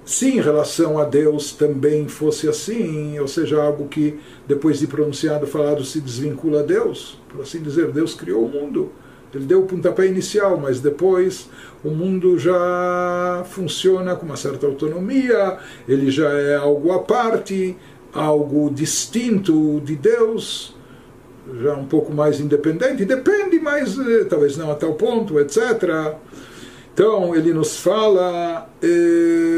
Se 0.09 0.27
em 0.27 0.41
relação 0.41 0.99
a 0.99 1.05
Deus 1.05 1.53
também 1.53 2.09
fosse 2.09 2.49
assim, 2.49 3.19
ou 3.19 3.29
seja, 3.29 3.63
algo 3.63 3.89
que 3.89 4.19
depois 4.47 4.79
de 4.79 4.87
pronunciado, 4.87 5.47
falado, 5.47 5.85
se 5.85 6.01
desvincula 6.01 6.61
a 6.61 6.63
Deus, 6.63 7.21
por 7.29 7.43
assim 7.43 7.61
dizer, 7.61 7.93
Deus 7.93 8.15
criou 8.15 8.47
o 8.47 8.49
mundo, 8.49 8.91
ele 9.35 9.45
deu 9.45 9.61
o 9.61 9.67
pontapé 9.67 10.07
inicial, 10.07 10.57
mas 10.57 10.81
depois 10.81 11.51
o 11.85 11.91
mundo 11.91 12.39
já 12.39 13.45
funciona 13.51 14.17
com 14.17 14.25
uma 14.25 14.39
certa 14.39 14.67
autonomia, 14.67 15.59
ele 15.87 16.11
já 16.11 16.31
é 16.31 16.57
algo 16.57 16.91
à 16.93 17.01
parte, 17.01 17.77
algo 18.11 18.71
distinto 18.71 19.79
de 19.85 19.95
Deus, 19.95 20.75
já 21.63 21.75
um 21.75 21.85
pouco 21.85 22.15
mais 22.15 22.41
independente, 22.41 23.05
depende, 23.05 23.61
mas 23.61 23.99
eh, 23.99 24.25
talvez 24.25 24.57
não 24.57 24.73
a 24.73 24.75
tal 24.75 24.95
ponto, 24.95 25.39
etc. 25.39 26.17
Então 26.99 27.33
ele 27.33 27.53
nos 27.53 27.77
fala, 27.77 28.69
eh, 28.83 29.58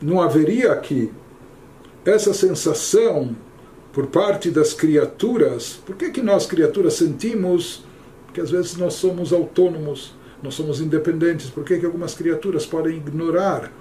não 0.00 0.20
haveria 0.20 0.72
aqui 0.72 1.10
essa 2.04 2.34
sensação 2.34 3.34
por 3.92 4.08
parte 4.08 4.50
das 4.50 4.74
criaturas. 4.74 5.80
Por 5.86 5.96
que, 5.96 6.10
que 6.10 6.20
nós, 6.20 6.46
criaturas, 6.46 6.94
sentimos 6.94 7.84
que 8.32 8.40
às 8.40 8.50
vezes 8.50 8.76
nós 8.76 8.94
somos 8.94 9.32
autônomos, 9.32 10.14
nós 10.42 10.54
somos 10.54 10.80
independentes? 10.80 11.48
Por 11.48 11.64
que, 11.64 11.78
que 11.78 11.86
algumas 11.86 12.14
criaturas 12.14 12.66
podem 12.66 12.96
ignorar 12.96 13.72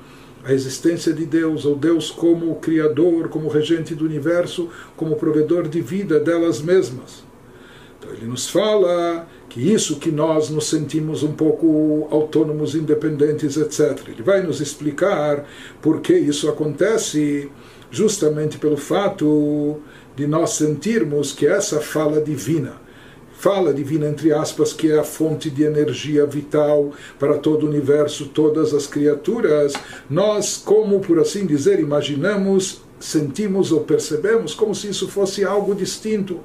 a 0.43 0.53
existência 0.53 1.11
de 1.11 1.25
Deus, 1.25 1.65
ou 1.65 1.75
Deus 1.75 2.11
como 2.11 2.55
Criador, 2.57 3.29
como 3.29 3.47
regente 3.47 3.95
do 3.95 4.05
universo, 4.05 4.69
como 4.95 5.15
provedor 5.15 5.67
de 5.67 5.81
vida 5.81 6.19
delas 6.19 6.61
mesmas? 6.61 7.23
Então 7.97 8.13
ele 8.13 8.27
nos 8.27 8.49
fala 8.49 9.27
que 9.53 9.71
isso 9.71 9.97
que 9.97 10.09
nós 10.09 10.49
nos 10.49 10.67
sentimos 10.67 11.21
um 11.21 11.31
pouco 11.31 12.07
autônomos, 12.09 12.73
independentes, 12.73 13.55
etc. 13.55 13.99
Ele 14.07 14.23
vai 14.23 14.41
nos 14.41 14.59
explicar 14.59 15.45
por 15.79 16.01
que 16.01 16.11
isso 16.11 16.49
acontece, 16.49 17.51
justamente 17.91 18.57
pelo 18.57 18.75
fato 18.75 19.79
de 20.15 20.25
nós 20.25 20.55
sentirmos 20.55 21.31
que 21.33 21.45
essa 21.45 21.79
fala 21.79 22.19
divina, 22.19 22.81
fala 23.37 23.71
divina 23.71 24.07
entre 24.07 24.33
aspas, 24.33 24.73
que 24.73 24.91
é 24.91 24.97
a 24.97 25.03
fonte 25.03 25.51
de 25.51 25.61
energia 25.61 26.25
vital 26.25 26.91
para 27.19 27.37
todo 27.37 27.67
o 27.67 27.69
universo, 27.69 28.29
todas 28.29 28.73
as 28.73 28.87
criaturas, 28.87 29.73
nós, 30.09 30.57
como 30.57 30.99
por 30.99 31.19
assim 31.19 31.45
dizer, 31.45 31.79
imaginamos, 31.79 32.81
sentimos 32.99 33.71
ou 33.71 33.81
percebemos 33.81 34.55
como 34.55 34.73
se 34.73 34.87
isso 34.87 35.07
fosse 35.07 35.43
algo 35.43 35.75
distinto. 35.75 36.39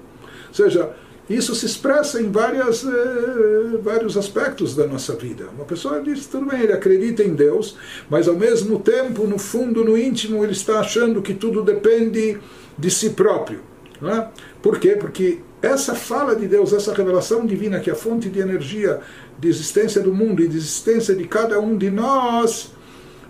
Ou 0.48 0.54
seja, 0.54 0.94
isso 1.28 1.54
se 1.54 1.66
expressa 1.66 2.20
em 2.20 2.30
várias, 2.30 2.84
eh, 2.84 3.78
vários 3.82 4.16
aspectos 4.16 4.74
da 4.74 4.86
nossa 4.86 5.14
vida. 5.14 5.48
Uma 5.54 5.64
pessoa 5.64 6.00
diz, 6.00 6.26
tudo 6.26 6.46
bem, 6.46 6.62
ele 6.62 6.72
acredita 6.72 7.22
em 7.22 7.34
Deus, 7.34 7.76
mas 8.08 8.28
ao 8.28 8.34
mesmo 8.34 8.78
tempo, 8.78 9.26
no 9.26 9.38
fundo, 9.38 9.84
no 9.84 9.96
íntimo, 9.96 10.42
ele 10.42 10.52
está 10.52 10.80
achando 10.80 11.20
que 11.20 11.34
tudo 11.34 11.62
depende 11.62 12.38
de 12.78 12.90
si 12.90 13.10
próprio. 13.10 13.60
É? 14.02 14.28
Por 14.62 14.78
quê? 14.78 14.96
Porque 14.98 15.40
essa 15.60 15.94
fala 15.94 16.36
de 16.36 16.46
Deus, 16.46 16.72
essa 16.72 16.94
revelação 16.94 17.44
divina, 17.44 17.80
que 17.80 17.90
é 17.90 17.92
a 17.92 17.96
fonte 17.96 18.28
de 18.28 18.38
energia, 18.38 19.00
de 19.38 19.48
existência 19.48 20.00
do 20.00 20.14
mundo 20.14 20.42
e 20.42 20.48
de 20.48 20.56
existência 20.56 21.14
de 21.14 21.26
cada 21.26 21.60
um 21.60 21.76
de 21.76 21.90
nós, 21.90 22.72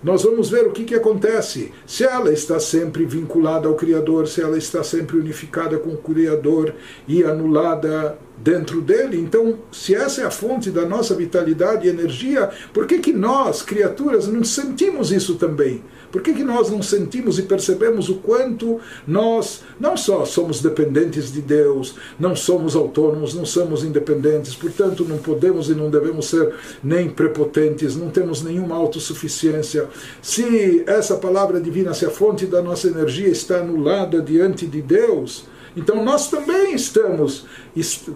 nós 0.03 0.23
vamos 0.23 0.49
ver 0.49 0.67
o 0.67 0.71
que, 0.71 0.85
que 0.85 0.95
acontece. 0.95 1.73
Se 1.87 2.05
ela 2.05 2.33
está 2.33 2.61
sempre 2.61 3.05
vinculada 3.05 3.67
ao 3.67 3.75
Criador, 3.75 4.29
se 4.29 4.41
ela 4.41 4.57
está 4.57 4.85
sempre 4.85 5.17
unificada 5.17 5.79
com 5.79 5.91
o 5.91 5.99
Criador 5.99 6.75
e 7.07 7.25
anulada 7.25 8.17
dentro 8.37 8.81
dele, 8.81 9.19
então, 9.19 9.59
se 9.73 9.95
essa 9.95 10.23
é 10.23 10.25
a 10.25 10.31
fonte 10.31 10.71
da 10.71 10.87
nossa 10.87 11.15
vitalidade 11.15 11.87
e 11.87 11.91
energia, 11.91 12.49
por 12.73 12.87
que, 12.87 12.99
que 13.01 13.13
nós, 13.13 13.63
criaturas, 13.63 14.29
não 14.29 14.45
sentimos 14.45 15.11
isso 15.11 15.35
também? 15.35 15.83
Por 16.11 16.23
que, 16.23 16.33
que 16.33 16.45
nós 16.45 16.71
não 16.71 16.83
sentimos 16.83 17.39
e 17.39 17.43
percebemos 17.43 18.09
o 18.09 18.17
quanto 18.17 18.81
nós 19.07 19.63
não 19.79 19.97
só 19.97 20.25
somos 20.25 20.61
dependentes 20.61 21.33
de 21.33 21.41
Deus, 21.41 21.97
não 22.19 22.35
somos 22.35 22.75
autônomos, 22.75 23.35
não 23.35 23.45
somos 23.45 23.85
independentes, 23.85 24.55
portanto 24.55 25.05
não 25.05 25.19
podemos 25.19 25.69
e 25.69 25.75
não 25.75 25.91
devemos 25.91 26.27
ser 26.27 26.55
nem 26.83 27.11
prepotentes, 27.11 27.97
não 27.97 28.11
temos 28.11 28.43
nenhuma 28.43 28.75
autossuficiência. 28.75 29.87
Se 30.23 30.83
essa 30.87 31.17
palavra 31.17 31.61
divina, 31.61 31.93
se 31.93 32.07
a 32.07 32.11
fonte 32.11 32.47
da 32.47 32.63
nossa 32.63 32.89
energia 32.89 33.29
está 33.29 33.59
anulada 33.59 34.23
diante 34.23 34.67
de 34.67 34.81
Deus, 34.81 35.45
então 35.77 36.05
nós 36.05 36.29
também 36.29 36.75
estamos 36.75 37.47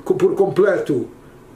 por 0.05 0.35
completo 0.35 1.09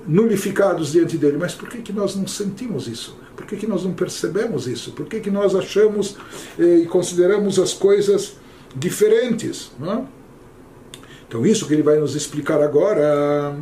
nulificados 0.06 0.92
diante 0.92 1.16
dele. 1.16 1.36
Mas 1.38 1.54
por 1.54 1.68
que, 1.68 1.78
que 1.78 1.92
nós 1.92 2.14
não 2.16 2.26
sentimos 2.26 2.86
isso? 2.86 3.18
Por 3.36 3.46
que, 3.46 3.56
que 3.56 3.66
nós 3.66 3.84
não 3.84 3.92
percebemos 3.92 4.66
isso? 4.66 4.92
Por 4.92 5.06
que, 5.06 5.20
que 5.20 5.30
nós 5.30 5.54
achamos 5.54 6.16
eh, 6.58 6.78
e 6.78 6.86
consideramos 6.86 7.58
as 7.58 7.72
coisas 7.72 8.36
diferentes? 8.74 9.70
É? 9.82 10.02
Então, 11.28 11.44
isso 11.44 11.66
que 11.66 11.74
ele 11.74 11.82
vai 11.82 11.98
nos 11.98 12.14
explicar 12.14 12.62
agora 12.62 13.56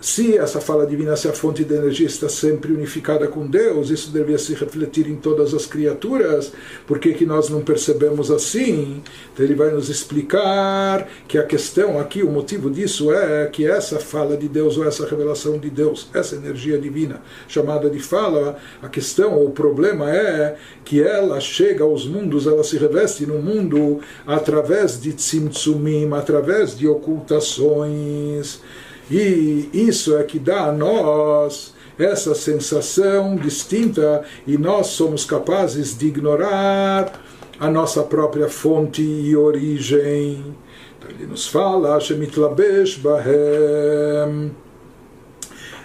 se 0.00 0.38
essa 0.38 0.60
fala 0.60 0.86
divina, 0.86 1.14
se 1.14 1.28
a 1.28 1.32
fonte 1.32 1.62
de 1.62 1.74
energia 1.74 2.06
está 2.06 2.26
sempre 2.26 2.72
unificada 2.72 3.28
com 3.28 3.46
Deus, 3.46 3.90
isso 3.90 4.10
deveria 4.10 4.38
se 4.38 4.54
refletir 4.54 5.06
em 5.06 5.16
todas 5.16 5.52
as 5.52 5.66
criaturas, 5.66 6.52
por 6.86 6.98
que, 6.98 7.12
que 7.12 7.26
nós 7.26 7.50
não 7.50 7.60
percebemos 7.60 8.30
assim? 8.30 9.02
Então 9.32 9.44
ele 9.44 9.54
vai 9.54 9.70
nos 9.70 9.90
explicar 9.90 11.06
que 11.28 11.36
a 11.36 11.42
questão 11.42 12.00
aqui, 12.00 12.22
o 12.22 12.30
motivo 12.30 12.70
disso 12.70 13.12
é 13.12 13.46
que 13.46 13.66
essa 13.66 13.98
fala 13.98 14.38
de 14.38 14.48
Deus, 14.48 14.78
ou 14.78 14.86
essa 14.86 15.06
revelação 15.06 15.58
de 15.58 15.68
Deus, 15.68 16.08
essa 16.14 16.34
energia 16.34 16.78
divina, 16.78 17.20
chamada 17.46 17.90
de 17.90 17.98
fala, 17.98 18.56
a 18.82 18.88
questão 18.88 19.34
ou 19.34 19.48
o 19.48 19.52
problema 19.52 20.10
é 20.10 20.56
que 20.82 21.02
ela 21.02 21.38
chega 21.40 21.84
aos 21.84 22.06
mundos, 22.06 22.46
ela 22.46 22.64
se 22.64 22.78
reveste 22.78 23.26
no 23.26 23.38
mundo 23.38 24.00
através 24.26 24.98
de 24.98 25.12
tzimtzumim, 25.12 26.08
através 26.14 26.76
de 26.76 26.88
ocultações 26.88 28.60
e 29.09 29.69
isso 29.73 30.15
é 30.17 30.23
que 30.23 30.39
dá 30.39 30.65
a 30.65 30.71
nós 30.71 31.73
essa 31.97 32.35
sensação 32.35 33.35
distinta 33.35 34.23
e 34.45 34.57
nós 34.57 34.87
somos 34.87 35.23
capazes 35.23 35.97
de 35.97 36.07
ignorar 36.07 37.21
a 37.59 37.69
nossa 37.69 38.03
própria 38.03 38.49
fonte 38.49 39.01
e 39.01 39.35
origem. 39.35 40.55
Então 40.97 41.09
ele 41.09 41.27
nos 41.27 41.47
fala, 41.47 41.99
Shemitlabesh 41.99 42.97
Bahem 42.97 44.51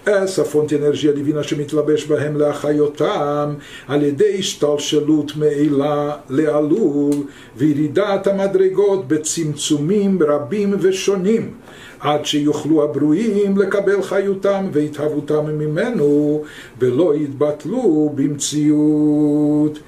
essa 0.05 0.45
fonte 0.45 0.75
de 0.75 0.83
energia 0.83 1.13
divina 1.13 1.43
שמתלבש 1.43 2.05
בהם 2.07 2.37
להחיותם 2.37 3.55
על 3.89 4.03
ידי 4.03 4.37
השתלשלות 4.39 5.37
מעילה 5.37 6.17
לעלול 6.31 7.15
וירידת 7.57 8.27
המדרגות 8.27 9.09
בצמצומים 9.09 10.19
רבים 10.23 10.75
ושונים 10.81 11.55
עד 12.00 12.26
שיוכלו 12.26 12.84
הברואים 12.84 13.58
לקבל 13.58 14.02
חיותם 14.02 14.70
והתהוותם 14.74 15.46
ממנו 15.58 16.42
ולא 16.80 17.16
יתבטלו 17.16 18.12
במציאות. 18.16 19.80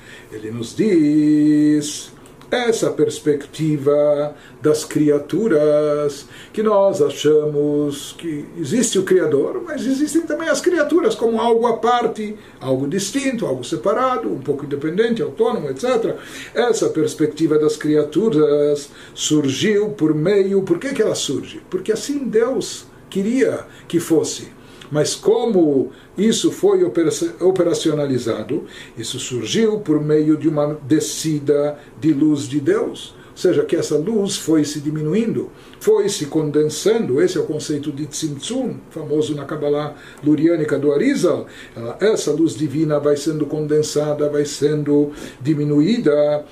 Nos 0.59 0.75
diz 0.77 2.11
essa 2.49 2.89
perspectiva 2.91 4.35
das 4.61 4.85
criaturas, 4.85 6.27
que 6.53 6.63
nós 6.63 7.01
achamos 7.01 8.15
que 8.17 8.45
existe 8.57 8.97
o 8.97 9.03
Criador, 9.03 9.61
mas 9.65 9.85
existem 9.85 10.21
também 10.21 10.47
as 10.47 10.61
criaturas 10.61 11.15
como 11.15 11.39
algo 11.39 11.67
à 11.67 11.77
parte, 11.77 12.37
algo 12.59 12.87
distinto, 12.87 13.45
algo 13.45 13.63
separado, 13.63 14.31
um 14.31 14.39
pouco 14.39 14.65
independente, 14.65 15.21
autônomo, 15.21 15.69
etc. 15.69 16.15
Essa 16.53 16.89
perspectiva 16.89 17.59
das 17.59 17.75
criaturas 17.75 18.89
surgiu 19.13 19.89
por 19.89 20.13
meio. 20.13 20.63
Por 20.63 20.79
que, 20.79 20.93
que 20.93 21.01
ela 21.01 21.15
surge? 21.15 21.61
Porque 21.69 21.91
assim 21.91 22.19
Deus 22.19 22.85
queria 23.09 23.65
que 23.87 23.99
fosse. 23.99 24.56
Mas 24.91 25.15
como 25.15 25.91
isso 26.17 26.51
foi 26.51 26.83
operacionalizado, 27.39 28.65
isso 28.97 29.19
surgiu 29.19 29.79
por 29.79 30.03
meio 30.03 30.37
de 30.37 30.47
uma 30.47 30.77
descida 30.83 31.77
de 31.99 32.13
luz 32.13 32.47
de 32.47 32.59
Deus. 32.59 33.15
Ou 33.31 33.37
seja, 33.39 33.63
que 33.63 33.75
essa 33.75 33.95
luz 33.95 34.35
foi 34.35 34.65
se 34.65 34.79
diminuindo, 34.79 35.51
foi 35.79 36.09
se 36.09 36.25
condensando. 36.25 37.21
Esse 37.21 37.37
é 37.37 37.39
o 37.39 37.45
conceito 37.45 37.91
de 37.91 38.07
Tzimtzum, 38.07 38.77
famoso 38.89 39.35
na 39.35 39.45
Kabbalah 39.45 39.93
luriânica 40.23 40.79
do 40.79 40.91
Arizal. 40.91 41.45
Essa 41.99 42.31
luz 42.31 42.55
divina 42.55 42.99
vai 42.99 43.15
sendo 43.15 43.45
condensada, 43.45 44.27
vai 44.27 44.43
sendo 44.43 45.11
diminuída 45.39 46.45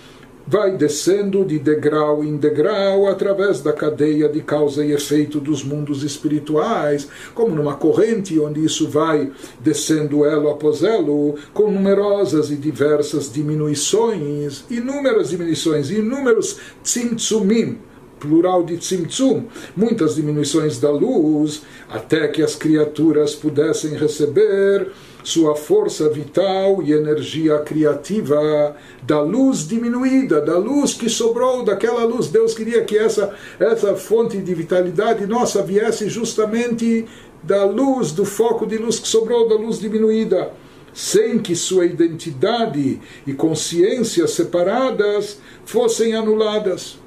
vai 0.47 0.77
descendo 0.77 1.43
de 1.43 1.57
degrau 1.57 2.23
em 2.23 2.37
degrau 2.37 3.07
através 3.07 3.61
da 3.61 3.73
cadeia 3.73 4.29
de 4.29 4.41
causa 4.41 4.85
e 4.85 4.91
efeito 4.91 5.39
dos 5.39 5.63
mundos 5.63 6.03
espirituais, 6.03 7.07
como 7.33 7.55
numa 7.55 7.75
corrente 7.75 8.39
onde 8.39 8.63
isso 8.63 8.87
vai 8.87 9.31
descendo 9.59 10.25
elo 10.25 10.49
após 10.49 10.83
elo, 10.83 11.35
com 11.53 11.71
numerosas 11.71 12.51
e 12.51 12.55
diversas 12.55 13.31
diminuições, 13.31 14.65
inúmeras 14.69 15.29
diminuições, 15.29 15.89
inúmeros 15.89 16.59
tzimtzumim, 16.83 17.79
plural 18.19 18.63
de 18.63 18.77
tzimtzum, 18.77 19.45
muitas 19.75 20.15
diminuições 20.15 20.79
da 20.79 20.89
luz, 20.89 21.63
até 21.89 22.27
que 22.27 22.41
as 22.41 22.55
criaturas 22.55 23.35
pudessem 23.35 23.95
receber 23.95 24.91
sua 25.25 25.55
força 25.55 26.07
vital 26.07 26.81
e 26.83 26.93
energia 26.93 27.59
criativa 27.59 28.75
da 29.03 29.19
luz 29.19 29.67
diminuída, 29.67 30.39
da 30.39 30.57
luz 30.57 30.93
que 30.93 31.09
sobrou, 31.09 31.63
daquela 31.63 32.05
luz. 32.05 32.27
Deus 32.27 32.53
queria 32.53 32.83
que 32.83 32.97
essa, 32.97 33.33
essa 33.59 33.95
fonte 33.95 34.37
de 34.37 34.53
vitalidade 34.53 35.25
nossa 35.25 35.63
viesse 35.63 36.07
justamente 36.09 37.05
da 37.41 37.65
luz, 37.65 38.11
do 38.11 38.23
foco 38.23 38.65
de 38.65 38.77
luz 38.77 38.99
que 38.99 39.07
sobrou, 39.07 39.49
da 39.49 39.55
luz 39.55 39.79
diminuída 39.79 40.51
sem 40.93 41.37
que 41.39 41.53
sua 41.57 41.85
identidade 41.85 43.01
e 43.27 43.33
consciência 43.33 44.25
separadas 44.27 45.39
fossem 45.65 46.15
anuladas. 46.15 46.97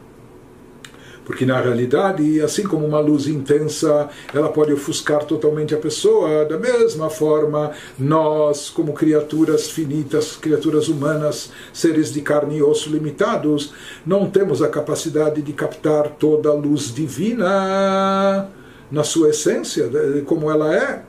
Porque 1.29 1.45
na 1.45 1.61
realidade, 1.61 2.41
assim 2.41 2.63
como 2.63 2.87
uma 2.87 3.01
luz 3.01 3.27
intensa, 3.27 4.09
ela 4.33 4.49
pode 4.49 4.73
ofuscar 4.73 5.27
totalmente 5.27 5.75
a 5.75 5.79
pessoa, 5.79 6.47
da 6.47 6.57
mesma 6.59 7.11
forma, 7.11 7.73
nós, 7.99 8.71
como 8.71 8.95
criaturas 8.95 9.71
finitas, 9.71 10.37
criaturas 10.37 10.89
humanas, 10.89 11.51
seres 11.71 12.11
de 12.15 12.23
carne 12.23 12.57
e 12.57 12.63
osso 12.63 12.89
limitados, 12.89 13.75
não 14.07 14.31
temos 14.31 14.63
a 14.63 14.69
capacidade 14.69 15.43
de 15.43 15.53
captar 15.53 16.09
toda 16.19 16.49
a 16.49 16.55
luz 16.55 16.95
divina 16.95 18.49
na 18.91 19.05
sua 19.05 19.29
essência, 19.29 19.91
como 20.25 20.51
ela 20.51 20.75
é. 20.75 21.08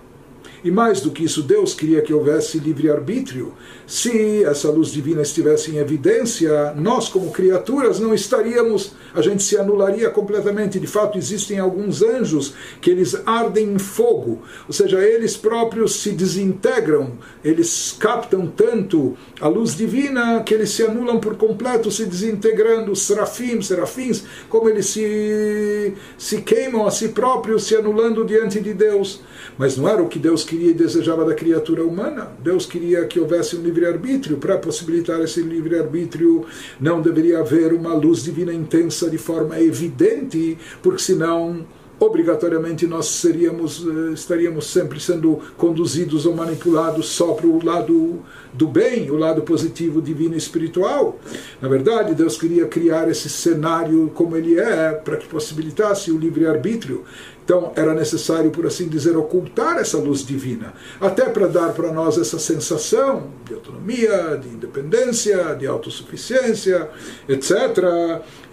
E 0.64 0.70
mais 0.70 1.02
do 1.02 1.12
que 1.12 1.24
isso, 1.24 1.42
Deus 1.42 1.74
queria 1.74 2.02
que 2.02 2.14
houvesse 2.14 2.60
livre-arbítrio. 2.60 3.54
Se 3.88 4.44
essa 4.44 4.70
luz 4.70 4.92
divina 4.92 5.22
estivesse 5.22 5.72
em 5.72 5.78
evidência, 5.78 6.74
nós, 6.76 7.08
como 7.08 7.32
criaturas, 7.32 8.00
não 8.00 8.14
estaríamos, 8.14 8.94
a 9.14 9.22
gente 9.22 9.42
se 9.42 9.58
anularia 9.58 10.10
completamente. 10.10 10.80
De 10.80 10.88
fato, 10.88 11.18
existem 11.18 11.60
alguns 11.60 12.02
anjos 12.02 12.54
que 12.82 12.90
eles 12.90 13.16
ardem 13.26 13.74
em 13.74 13.80
fogo, 13.80 14.42
ou 14.68 14.74
seja, 14.74 15.00
eles 15.00 15.38
próprios 15.38 16.02
se 16.02 16.12
desintegram, 16.12 17.14
eles 17.44 17.96
captam 17.98 18.48
tanto 18.48 19.18
a 19.40 19.48
luz 19.48 19.76
divina 19.76 20.44
que 20.44 20.54
eles 20.54 20.70
se 20.72 20.84
anulam 20.84 21.20
por 21.20 21.36
completo, 21.36 21.90
se 21.90 22.06
desintegrando. 22.06 22.92
Os 22.92 23.04
serafim, 23.04 23.62
serafins, 23.62 24.24
como 24.50 24.70
eles 24.70 24.88
se, 24.88 25.94
se 26.18 26.42
queimam 26.42 26.86
a 26.86 26.92
si 26.92 27.10
próprios, 27.10 27.64
se 27.64 27.76
anulando 27.76 28.26
diante 28.26 28.60
de 28.60 28.74
Deus. 28.74 29.22
Mas 29.58 29.78
não 29.78 29.88
era 29.88 30.02
o 30.02 30.08
que 30.08 30.20
Deus 30.20 30.44
queria 30.44 30.72
e 30.72 30.74
desejava 30.74 31.26
da 31.26 31.34
criatura 31.34 31.84
humana. 31.84 32.30
Deus 32.44 32.66
queria 32.66 33.06
que 33.06 33.20
houvesse 33.20 33.56
um 33.56 33.62
livre-arbítrio. 33.62 34.38
Para 34.38 34.58
possibilitar 34.58 35.22
esse 35.22 35.42
livre-arbítrio, 35.42 36.46
não 36.80 37.02
deveria 37.02 37.40
haver 37.40 37.74
uma 37.74 37.94
luz 37.94 38.24
divina 38.24 38.54
intensa 38.54 39.10
de 39.10 39.18
forma 39.18 39.60
evidente, 39.60 40.58
porque 40.82 41.02
senão 41.02 41.66
obrigatoriamente 42.00 42.88
nós 42.88 43.08
seríamos, 43.08 43.86
eh, 43.86 44.14
estaríamos 44.14 44.68
sempre 44.68 45.00
sendo 45.00 45.40
conduzidos 45.58 46.26
ou 46.26 46.34
manipulados 46.34 47.10
só 47.10 47.34
para 47.34 47.46
o 47.46 47.64
lado 47.64 48.22
do 48.54 48.68
bem, 48.68 49.12
o 49.12 49.18
lado 49.18 49.42
positivo, 49.42 50.02
divino 50.02 50.34
e 50.34 50.38
espiritual. 50.38 51.20
Na 51.62 51.68
verdade, 51.68 52.16
Deus 52.16 52.38
queria 52.38 52.66
criar 52.66 53.10
esse 53.10 53.30
cenário 53.30 54.10
como 54.16 54.36
ele 54.36 54.58
é, 54.58 54.92
para 54.92 55.18
que 55.18 55.28
possibilitasse 55.28 56.12
o 56.12 56.18
livre-arbítrio. 56.18 57.04
Então 57.50 57.72
era 57.76 57.96
necessário, 57.96 58.52
por 58.52 58.68
assim 58.68 58.88
dizer, 58.88 59.18
ocultar 59.18 59.80
essa 59.80 59.98
luz 59.98 60.24
divina, 60.24 60.72
até 61.02 61.26
para 61.26 61.48
dar 61.48 61.74
para 61.74 61.92
nós 61.92 62.16
essa 62.16 62.38
sensação 62.38 63.24
de 63.44 63.56
autonomia, 63.56 64.40
de 64.40 64.50
independência, 64.50 65.56
de 65.56 65.66
autossuficiência, 65.66 66.88
etc. 67.28 67.52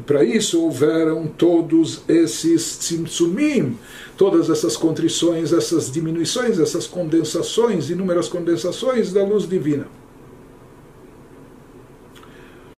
E 0.01 0.03
para 0.03 0.25
isso 0.25 0.63
houveram 0.63 1.27
todos 1.27 2.05
esses 2.09 2.79
tzimtzumim, 2.79 3.79
todas 4.17 4.49
essas 4.49 4.79
contrições, 4.79 5.53
essas 5.53 5.93
diminuições, 5.93 6.59
essas 6.59 6.87
condensações, 6.87 7.91
inúmeras 7.91 8.31
condensações 8.31 9.13
da 9.13 9.23
luz 9.23 9.47
divina. 9.47 9.87